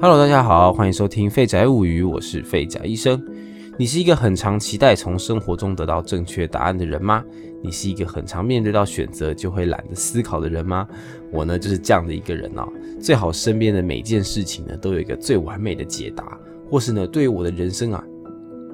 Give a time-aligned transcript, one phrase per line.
[0.00, 3.20] Hello，大家好，欢迎收听《废宅物语》，我是废宅医生。
[3.76, 7.24] 你是一个很常期待从生活中得到正确答案的人吗？
[7.64, 10.86] 你是一个很常面对到选择就会懒得思考的人吗？
[11.32, 12.68] 我呢，就是这样的一个人哦。
[13.00, 16.38] 最好身边的每件事情呢，都有一个最完美的解答，
[16.70, 18.04] 或是呢，对于我的人生啊，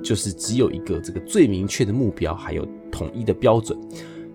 [0.02, 3.78] 就是只有一个这个最明确的目标，还有统一的标准。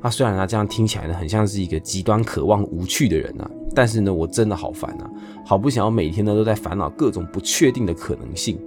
[0.01, 5.09] 那虽然呢，这样听起来呢，很像是一个极端渴望无趣的人啊，但是呢，我真的好烦啊，
[5.45, 8.59] 好不想要每天呢都在烦恼各种不确定的可能性。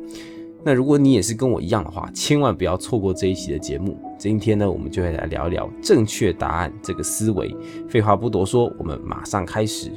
[0.65, 3.95] 那如果你也是跟我一样的话，千万不要错过这一期的节目。
[4.17, 7.55] 今天呢，我们就会来聊一聊正确答案这个思维。
[7.91, 9.91] 废话不多说，我们马上开始。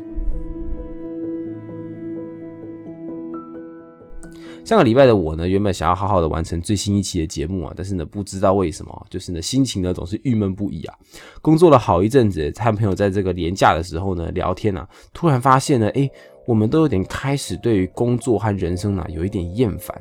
[4.63, 10.95] 上个礼拜的我呢，原本想要好好的完成最新一期的节目啊，但是呢，不知道为什么，就是呢，心情呢总是郁闷不已啊。
[11.41, 16.09] 工作了好一阵子，和朋友在这个年假的时候呢聊天啊，突然发现呢，诶，
[16.47, 19.95] 我们都有点开始对于工作和人生呢有一点厌烦，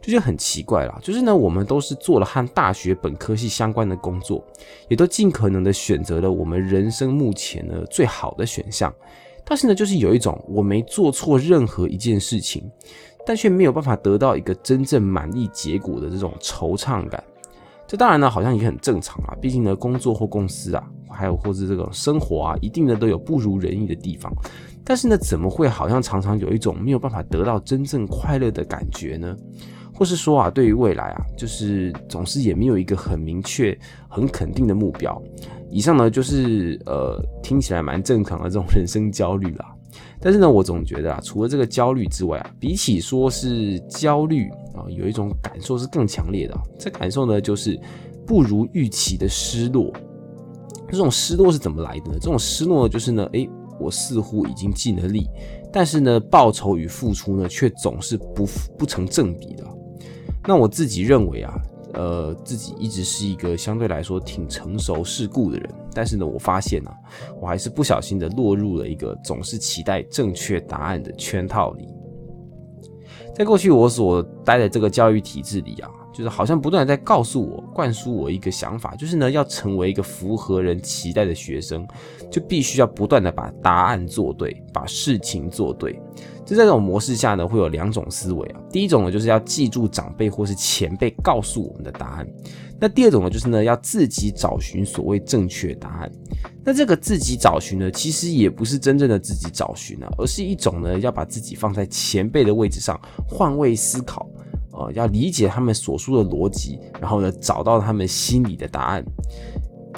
[0.00, 0.98] 就觉得很奇怪啦。
[1.02, 4.44] 就是呢，我们都是做了和大学本科系相关的工作，
[4.88, 8.92] 也都尽可能的选择了我们人生目前呢最好的选项，
[9.44, 12.68] 但是呢，就是有一种我没做错任何一件事情。
[13.28, 17.22] 但却没有办法得到一个真正满意结果的这种惆怅感，
[17.86, 19.36] 这当然呢好像也很正常啊。
[19.38, 24.32] 毕竟呢，工作或公司啊，还有或是这种生活啊，一定呢都有不如人意的地方。
[24.82, 29.36] 但是呢，怎么会好像常常有一种没有办法得到真正快乐的感觉呢？
[29.92, 35.22] 或是说啊，对于未来啊，就是总是也没有一个很明确、很肯定的目标。
[35.70, 39.74] 以上呢就是呃听起来蛮正常的这种人生焦虑啦。
[40.20, 46.56] 但是呢，我总觉得啊，除了这个焦虑之外啊，比起说是焦虑啊，有一种感受是更强烈的。
[46.78, 47.78] 这感受呢，就是
[48.26, 49.92] 不如预期的失落。
[50.90, 52.18] 这种失落是怎么来的呢？
[52.20, 55.26] 这种失落就是呢，诶，我似乎已经尽了力，
[55.72, 58.46] 但是呢，报酬与付出呢，却总是不
[58.78, 59.64] 不成正比的。
[60.46, 61.54] 那我自己认为啊。
[61.94, 66.90] 呃，自己一直是一个相对来说挺成熟世故的人，但是呢，我发现呢，
[67.40, 71.88] 我还是不小心的落入了一个总是期待正确答案的圈套里。
[73.34, 81.86] 在过去我所待的这个教育体制里啊，就是好像不断的在告诉我、灌输我一个想法，就是呢，要成为一个符合人期待的学生，
[82.30, 86.00] 就必须要不断的把答案做对，把事情做对。
[86.48, 88.60] 就在这种模式下呢，会有两种思维啊。
[88.72, 92.26] 第一种呢，就是要记住长辈或是前辈告诉我们的答案；
[92.80, 96.10] 那第二种呢，就是呢，要自己找寻所谓正确答案。
[96.64, 102.98] 那这个自己找寻呢，其实也不是真正的自己找寻啊，而是一种呢，要把自己放在前辈的位置上，
[103.28, 104.26] 换位思考，
[104.72, 109.04] 呃，要理解他们所说的逻辑，然后呢，找到他们心里的答案。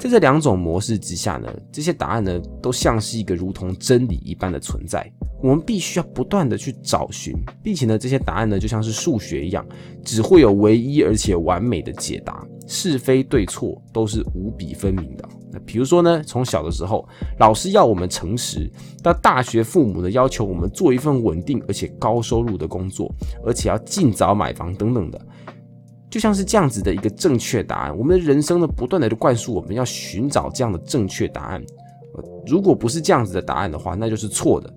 [0.01, 5.07] 在这两种模式之下呢，这些答案呢，都像是一个如同真理一般的存在。
[5.43, 9.63] 我们必须要不断的去找寻，并且呢，这些答案呢，就像是数学一样，
[10.03, 15.27] 只会有唯一而且完美的解答，是非对错都是无比分明的。
[15.51, 17.07] 那比如说呢，从小的时候，
[17.39, 18.69] 老师要我们诚实；
[19.03, 23.11] 到大学，父母呢要求我们做一份稳定而且高收入的工作，
[23.45, 25.19] 而且要尽早买房等等的，
[26.11, 27.97] 就像是这样子的一个正确答案。
[27.97, 31.63] 我们的人生呢，不断的就灌输我们要寻找这样的正确答案。
[32.45, 34.71] 如果不是这样子的答案的话，那就是错的。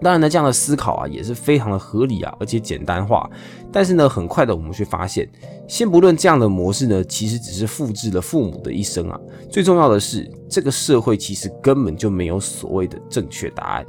[0.00, 3.28] 当然呢，这样的思考啊也是非常的合理啊，而且简单化。
[3.72, 5.28] 但是呢，很快的我们却发现，
[5.68, 9.20] 先不论这样的模式呢，其实只是复制了父母的一生啊。
[9.50, 13.84] 最重要的是，这个社会其实根本就没有所谓的正确答案。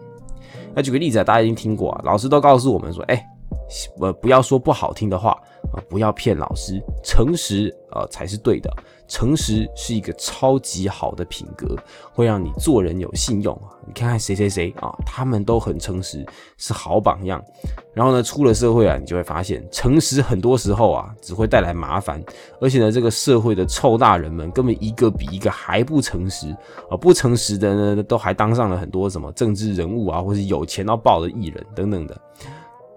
[0.73, 3.23] 那举个例子啊，大家已经听过啊，老师都告诉我们说，哎，
[3.99, 5.37] 呃，不要说不好听的话。
[5.73, 8.71] 啊，不要骗老师，诚实啊才是对的。
[9.07, 11.75] 诚实是一个超级好的品格，
[12.13, 13.75] 会让你做人有信用啊。
[13.85, 16.25] 你看看谁谁谁啊，他们都很诚实，
[16.57, 17.43] 是好榜样。
[17.93, 22.23] 然后呢，出了社会啊，你就会发现，诚实很多时候啊，只会带来麻烦。
[22.61, 26.55] 而且呢，这个社会的臭大人们根本一个比一个还不诚实
[26.89, 32.17] 啊，不诚实的呢，都还当上了很多什么政治人物啊，或是有钱到爆的艺人等等的。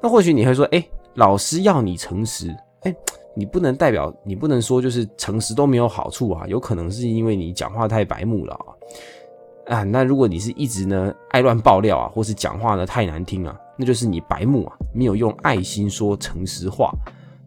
[0.00, 0.84] 那或许你会说，哎。
[1.16, 2.52] 老师要你诚实，
[2.84, 2.94] 哎，
[3.34, 16.92] 你不能代表，你不能说就是诚实都没有好处啊，有可能是因为你讲话太白目了啊，啊，那如果你是一直呢爱乱爆料啊，或是讲话呢太难听啊，那就是你白目啊，没有用爱心说诚实话，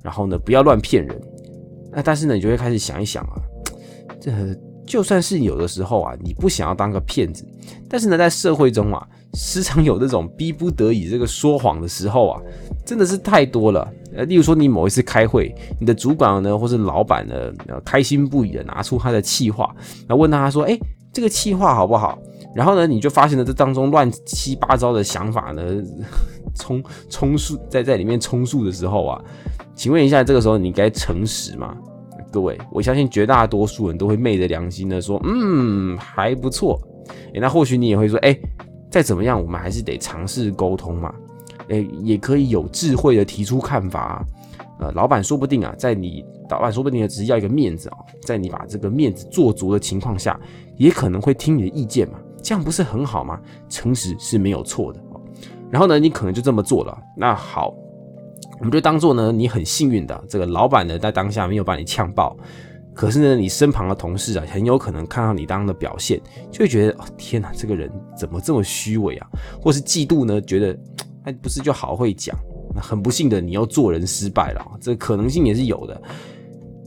[0.04, 1.22] 然后呢不要乱骗人，
[1.92, 3.38] 那但是呢你就会开始想一想啊，
[4.19, 4.31] 这
[4.86, 7.45] 就算是有的时候啊，你不想要当个骗子，
[7.88, 9.07] 但是呢在社会中啊。
[9.34, 12.42] 时常有这种逼不得已这个说谎的时候啊，
[12.86, 13.88] 真的是太多了。
[14.16, 17.36] 呃，例如说你某一次开会，你的主管呢或是老板呢，
[17.86, 19.76] 开心不已的拿出他的气话，
[20.08, 20.78] 然后问他说：“哎，
[21.14, 22.18] 这个气话好不好？”
[22.56, 25.62] 然后呢，你就发现了这当中乱七八糟的想法呢，
[26.56, 29.22] 充充数在在里面充数的时候啊，
[29.76, 31.78] 请问一下，这个时候你该诚实吗？
[32.32, 36.82] 各位，我相信绝大多数人都会昧着良心的说，嗯，还不错。
[37.34, 38.38] 诶，那或许你也会说，哎，
[38.89, 41.13] 再怎么样，我们还是得尝试沟通嘛。
[41.69, 44.25] 诶，也可以有智慧的提出看法。
[44.80, 50.39] 呃，老板说不定啊，在你老板说不定只是要一个面子啊，在你把这个面子做足的情况下，
[50.78, 52.19] 也可能会听你的意见嘛。
[52.42, 53.39] 这样不是很好吗？
[53.68, 55.00] 诚实是没有错的。
[55.69, 56.98] 然后呢，你可能就这么做了。
[57.16, 57.74] 那好。
[58.60, 62.36] 我们就当做呢，你很幸运的，这个老板呢在当下没有把你呛爆。
[62.98, 66.20] 可是呢，你身旁的同事啊，很有可能看到你当的表现，
[66.52, 69.28] 就会觉得哦天哪，这个人怎么这么虚伪啊？
[69.62, 70.76] 或是嫉妒呢，觉得
[71.26, 72.36] 哎不是就好会讲。
[72.74, 76.02] 那很不幸的，你又做人失败了，这可能性也是有的。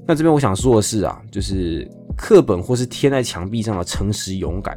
[0.04, 4.76] 那这边我想说的是啊，就是课本或是贴在墙壁上的诚实勇敢。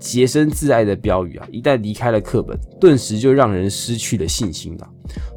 [0.00, 4.88] 洁身自爱的标语啊，一旦离开了课本，顿时就让人失去了信心了。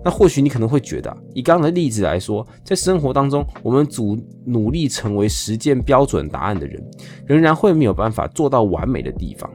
[0.03, 6.81] 那或许你可能会觉得，以刚刚的例子来说，在生活当中，我们组努力成为实践标准答案的人，
[7.25, 9.49] 仍然会没有办法做到完美的地方。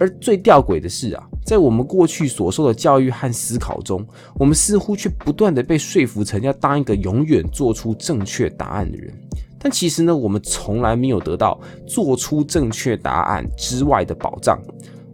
[0.00, 4.06] 而最吊诡的是啊，在我们过去所受的教育和思考中，
[4.38, 9.12] 我们似乎却不断的被说服成要当一个永远做出正确答案的人。
[9.58, 14.58] 但其实呢，我们从来没有得到做出正确答案之外的保障。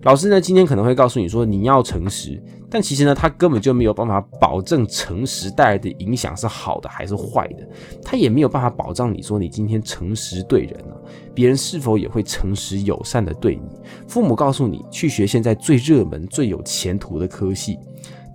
[0.03, 2.39] 老师呢，今天可能会告诉你说你要诚实，
[2.69, 7.67] 但其实呢，他根本就没有办法保证诚实带来的影响是好的还是坏的。
[8.03, 11.03] 他也没有办法保障你说你今天诚实对人了，
[11.35, 13.63] 别人是否也会诚实友善的对你。
[14.07, 17.79] 父母告诉你去学现在最热门、最有前途的科系。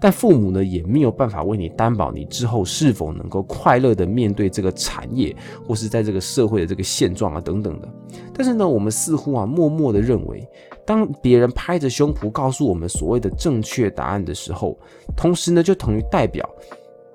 [0.02, 5.36] 但父母呢，也没有办法为你担保你之后是否能够快乐的面对这个产业，
[5.68, 7.90] 或是在这个社会的这个现状啊等等的。
[8.34, 10.48] 但是呢，我们似乎啊默默的认为，
[10.86, 14.78] 当别人拍着胸脯告诉我们所谓的正确答案的时候，
[15.18, 16.50] 同时呢就等于代表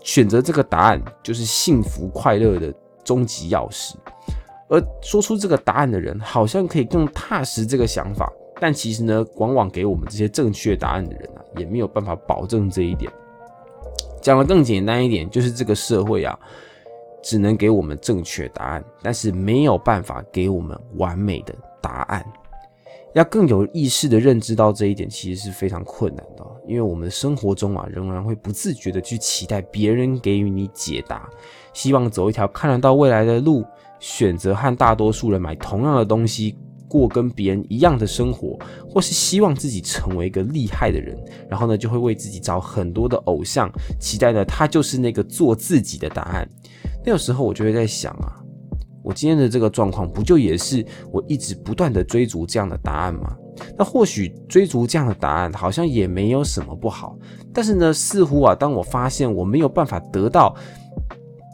[0.01, 2.73] 选择这个答案就是幸福快乐的
[3.03, 3.95] 终极钥匙，
[4.69, 8.31] 而说出这个答案的人好像可以更踏实这个想法。
[8.61, 13.11] 但其实呢，往往给我们这些正确答案的人啊，也没有办法保证这一点。
[14.23, 16.39] 讲的更简单一点，就是这个社会啊，
[17.23, 22.25] 只能给我们正确答案，但是没有办法给我们完美的答案。
[23.13, 31.29] 要更有意识的认知到这一点，其实是非常困难的，因为我们的生活中啊，仍然会不自觉的去期待别人给予你解答，
[31.73, 33.65] 希望走一条看得到未来的路，
[34.01, 36.57] 选择和大多数人买同样的东西。
[36.95, 38.57] 过跟别人一样的生活，
[38.89, 41.19] 或是希望自己成为一个厉害的人，
[41.51, 43.69] 然后呢，就会为自己找很多的偶像，
[43.99, 46.49] 期待呢他就是那个做自己的答案。
[47.05, 48.39] 那有时候我就会在想啊，
[49.03, 53.37] 我今天的这个状况，不就也是我一直不断的追逐这样的答案吗？
[53.77, 57.19] 那或许追逐这样的答案，好像也没有什么不好。
[57.53, 60.55] 但是呢，似乎啊，当我发现我没有办法得到。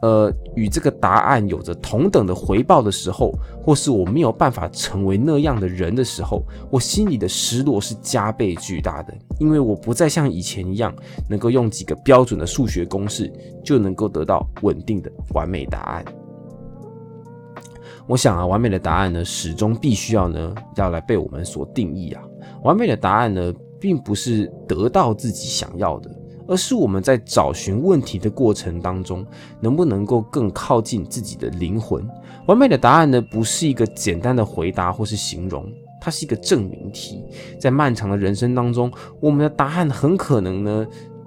[0.02, 10.94] 呃，与这个答案有着同等的回报的时候，或是我没有办法成为那样的人的时候，我心里的失落是加倍巨大的，因为我不再像以前一样，
[11.28, 13.30] 能够用几个标准的数学公式
[13.62, 16.04] 就能够得到稳定的完美答案。
[18.06, 22.22] 我想啊，完美的答案呢，始终必须要呢，要来被我们所定义啊。
[22.64, 26.10] 完美的答案呢，并不是得到自己想要的。
[26.50, 29.24] 而是我们在找寻问题的过程当中，
[29.60, 32.04] 能不能够更靠近自己的灵魂？
[32.46, 35.64] 完美的答案呢，不是一个简单的回答或是形容，
[36.00, 37.22] 它是一个证明题。
[37.60, 38.90] 在漫长的人生当中，
[39.20, 40.84] 我们的答案很可能呢，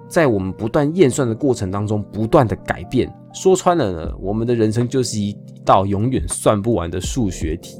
[0.08, 3.10] 在我们不断验算的过程当中，不断的改变。
[3.32, 7.78] 说穿了呢，我们的人生就是一道永远算不完的数学题。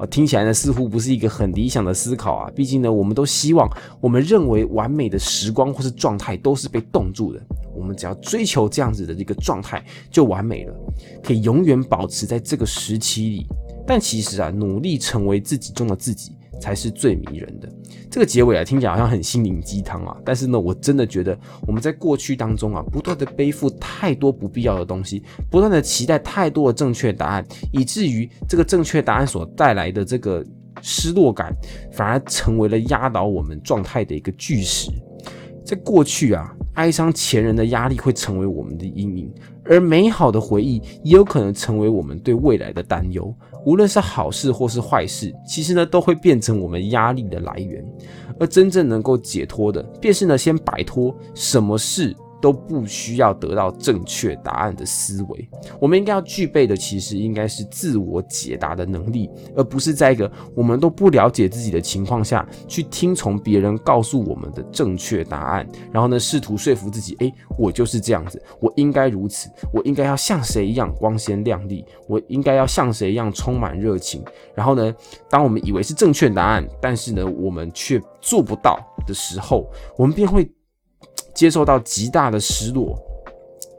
[0.00, 2.50] 啊，听起来呢似乎不是一个很理想的思考啊。
[2.56, 3.68] 毕竟呢，我们都希望
[4.00, 7.40] 我们认为完美的时光或是状态都是被冻住的。
[7.74, 10.74] 我们只要追求这样子的一个状态就完美了，
[11.22, 13.46] 可以永远保持在这个时期里。
[13.86, 16.32] 但其实啊，努力成为自己中的自己。
[16.60, 17.68] 才是最迷人的。
[18.10, 30.44] 这个结尾啊，听起来好像很心灵鸡汤啊，但是呢，我真的觉得我们在过去当中啊，不断的背负太多不必要的东西，不断的期待太多的正确答案，以至于这个正确答案所带来的这个
[30.82, 31.54] 失落感，
[31.92, 34.90] 反而成为了压倒我们状态的一个巨石。
[35.64, 39.32] 在过去啊，哀伤前人的压力会成为我们的阴影，
[39.64, 43.34] 而美好的回忆也有可能成为我们对未来的担忧。
[43.66, 47.84] 无论是好事或是坏事，其实呢都会变成我们压力的来源。
[48.38, 55.48] 而真正能够解脱的，便是呢先摆脱什么事都不需要得到正确答案的思维。
[55.78, 74.24] 我们应该要具备的，其实应该是自我解答的能力，而不是在一个我们都不了解自己的情况下去听从别人告诉我们的正确答案，然后呢，试图说服自己，诶，我就是这样子，我应该如此，我应该要像谁一样光鲜亮丽，我应该要像谁一样充满热情。
[74.54, 74.94] 然后呢，
[75.28, 79.66] 当我们以为是正确答案，但是呢，我们却做不到的时候，
[79.96, 80.50] 我们便会。
[81.34, 82.98] 接受到极大的失落。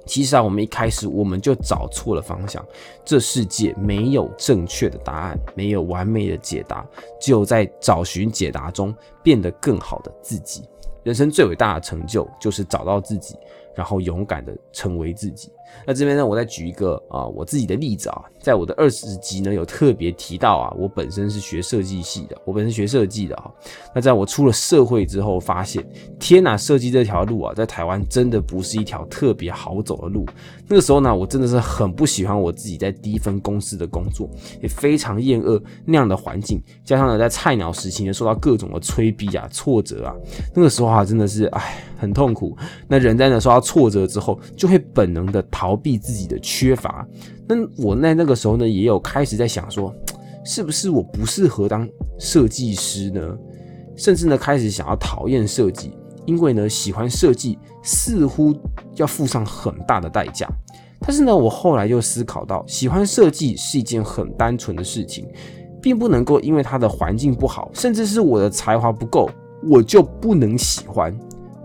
[0.06, 2.66] 其实啊，我们一开始我们就找错了方向。
[3.06, 6.86] 这世界没有正确的答案，没有完美的解答，
[7.20, 8.94] 只有在找寻解答中
[9.24, 10.64] 变得更好的自己。
[11.04, 13.36] 人生最伟大的成就就是找到自己，
[13.76, 15.52] 然后勇敢的成为自己。
[15.86, 23.52] 那这边呢，我再举一个啊，我自己的例子啊，在我的二十集呢有特别提到啊，我本身是学设计系的，我本身学设计的啊。
[23.94, 25.86] 那在我出了社会之后，发现
[26.20, 30.26] 天哪，设计这条路啊，在台湾真的不是一条特别好走的路。
[30.68, 34.30] 那个时候呢，我真的是很不喜欢我自己在低分公司的工作，
[34.62, 36.62] 也非常厌恶那样的环境。
[36.86, 40.16] 加上呢，在菜鸟时期呢，受到各种的催逼啊、挫折啊，
[40.56, 42.56] 那个时候啊，真的是唉，很痛苦。
[42.88, 45.42] 那人在呢受到挫折之后，就会本能的。
[45.52, 47.08] 逃逃避自己的缺乏，
[47.48, 49.94] 那我在那个时候呢，也有开始在想说，
[50.44, 51.88] 是不是我不适合当
[52.18, 53.38] 设计师呢？
[53.96, 55.94] 甚至呢，开始想要讨厌设计，
[56.26, 58.52] 因为呢，喜欢设计似乎
[58.96, 60.50] 要付上很大的代价。
[61.02, 65.28] 但是呢，我后来又思考到，喜欢设计是一件很单纯的事情，
[65.80, 69.30] 并不能够因为它的环境不好，甚至是我的才华不够，
[69.70, 71.16] 我就不能喜欢。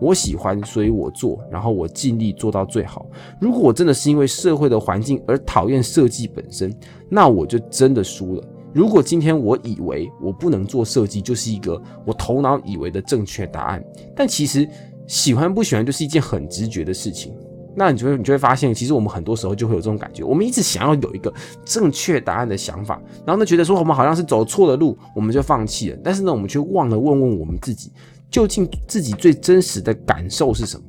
[0.00, 3.06] 我喜欢，所以我做，然后我尽力做到最好。
[3.40, 6.74] 如果我真的是因为社会的环境而讨厌设计本身，
[7.08, 8.44] 那我就真的输了。
[8.72, 13.82] 如果今天我以为我不能做设计，就是一个我头脑以为的正确答案，
[14.14, 14.68] 但其实
[15.06, 17.34] 喜欢不喜欢就是一件很直觉的事情。
[17.78, 25.98] 那你就会你就会发现，其实我们很多时候就会有这种感觉，我们一直想要有一个正确答案的想法，然后呢，觉得说我们好像是走错了路，我们就放弃了。
[26.02, 27.92] 但是呢，我们却忘了问问我们自己。
[28.30, 30.84] 究竟自己最真实的感受是什么？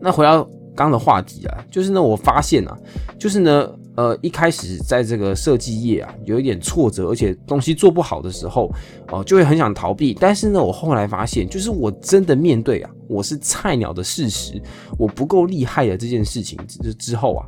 [0.00, 0.42] 那回到
[0.74, 2.76] 刚刚的话题啊，就是呢，我发现啊，
[3.18, 8.72] 就是呢，呃，一开始在这个设计业啊，有一点挫折，而且东西做不好的时候，
[9.12, 10.16] 哦，就会很想逃避。
[10.18, 14.60] 但是呢，我后来发现，就是我真的面对啊，我是菜鸟的事实，
[14.98, 17.46] 我不够厉害的这件事情之之后啊，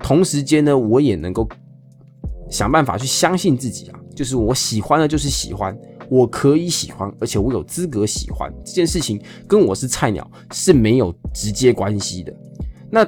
[0.00, 1.46] 同时间呢，我也能够
[2.50, 5.76] 想办法去相信自己啊，就是我喜欢的，就是喜欢。
[6.08, 12.32] 我可以喜欢，而且我有资格喜欢这件事情，跟我是菜鸟是没有直接关系的。
[12.90, 13.06] 那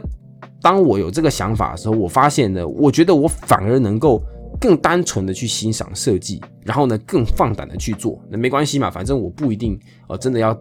[0.61, 4.21] 当我有这个想法的时候，我发现呢，我觉得我反而能够
[4.61, 8.19] 更单纯的去欣赏设计，然后呢，更放胆的去做。
[8.29, 10.53] 那没关系嘛，反正我不一定呃真的要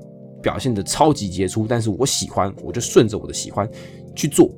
[0.43, 3.67] 表现的超级杰出，但是我喜欢，我就顺着我的喜欢
[4.15, 4.51] 去做。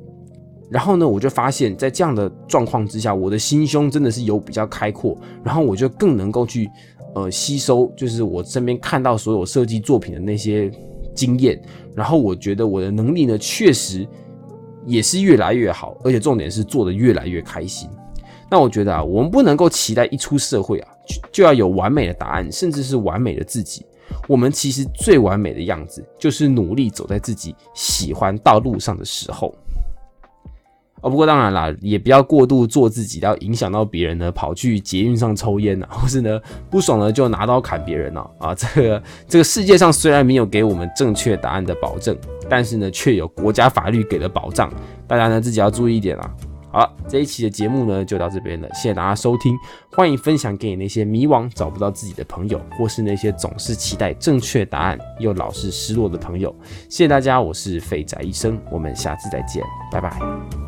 [0.69, 6.69] 然后呢，我就发现，在这样的状况之下，我的心胸真的是有比较开阔，然后我就更能够去。
[7.17, 10.71] 呃，吸收就是我身边看到所有设计作品的那些
[11.15, 11.59] 经验，
[11.95, 14.07] 然后我觉得我的能力呢，确实
[14.85, 17.89] 也是越来越好，而且重点是做的越来越开心。
[18.51, 20.89] 那我觉得啊，我们不能够期待一出社会啊，
[21.31, 23.83] 就要有完美的答案，甚至是完美的自己。
[24.27, 29.55] 我们其实最完美的样子，就是努力走在自己喜欢道路上的时候。
[31.01, 36.39] 哦，不过当然啦，也不要过度做自己，要影响到别人呢，跑去捷运上抽烟呐，或是呢
[36.69, 38.27] 不爽了就拿刀砍别人呐。
[38.39, 42.17] 啊，这个这个世界上虽然没有给我们正确答案的保证，
[42.49, 44.71] 但是呢却有国家法律给的保障，
[45.07, 46.31] 大家呢自己要注意一点啊。
[46.69, 49.55] 好了，这一期的节目呢就到这边了，谢谢大家收听，
[49.93, 56.53] 欢迎分享给你那些迷惘找不到自己的朋友，或是那些总是期待正确答案又老是失落的朋友。
[56.89, 60.66] 谢谢大家，我是废宅医生，我们下次再见，拜拜。